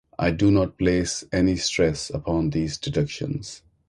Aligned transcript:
I 0.17 0.31
do 0.31 0.49
not 0.49 0.79
place 0.79 1.23
any 1.31 1.57
stress 1.57 2.09
upon 2.09 2.49
these 2.49 2.79
deductions. 2.79 3.61